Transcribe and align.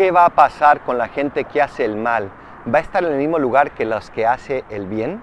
¿Qué 0.00 0.12
va 0.12 0.24
a 0.24 0.30
pasar 0.30 0.80
con 0.80 0.96
la 0.96 1.08
gente 1.08 1.44
que 1.44 1.60
hace 1.60 1.84
el 1.84 1.94
mal? 1.94 2.30
¿Va 2.74 2.78
a 2.78 2.80
estar 2.80 3.04
en 3.04 3.12
el 3.12 3.18
mismo 3.18 3.38
lugar 3.38 3.72
que 3.72 3.84
los 3.84 4.08
que 4.08 4.26
hace 4.26 4.64
el 4.70 4.86
bien? 4.86 5.22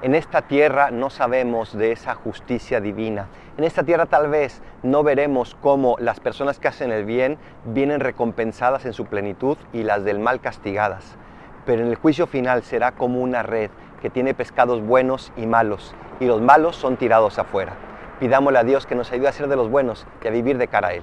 En 0.00 0.14
esta 0.14 0.42
tierra 0.42 0.92
no 0.92 1.10
sabemos 1.10 1.76
de 1.76 1.90
esa 1.90 2.14
justicia 2.14 2.80
divina. 2.80 3.26
En 3.58 3.64
esta 3.64 3.82
tierra 3.82 4.06
tal 4.06 4.28
vez 4.28 4.62
no 4.84 5.02
veremos 5.02 5.56
cómo 5.60 5.96
las 5.98 6.20
personas 6.20 6.60
que 6.60 6.68
hacen 6.68 6.92
el 6.92 7.04
bien 7.04 7.36
vienen 7.64 7.98
recompensadas 7.98 8.86
en 8.86 8.92
su 8.92 9.06
plenitud 9.06 9.58
y 9.72 9.82
las 9.82 10.04
del 10.04 10.20
mal 10.20 10.40
castigadas. 10.40 11.16
Pero 11.64 11.82
en 11.82 11.88
el 11.88 11.96
juicio 11.96 12.28
final 12.28 12.62
será 12.62 12.92
como 12.92 13.20
una 13.20 13.42
red 13.42 13.72
que 14.00 14.08
tiene 14.08 14.34
pescados 14.34 14.86
buenos 14.86 15.32
y 15.36 15.46
malos, 15.46 15.96
y 16.20 16.26
los 16.26 16.40
malos 16.40 16.76
son 16.76 16.96
tirados 16.96 17.40
afuera. 17.40 17.72
Pidámosle 18.20 18.60
a 18.60 18.62
Dios 18.62 18.86
que 18.86 18.94
nos 18.94 19.10
ayude 19.10 19.26
a 19.26 19.32
ser 19.32 19.48
de 19.48 19.56
los 19.56 19.68
buenos 19.68 20.06
y 20.22 20.28
a 20.28 20.30
vivir 20.30 20.58
de 20.58 20.68
cara 20.68 20.88
a 20.90 20.92
Él. 20.92 21.02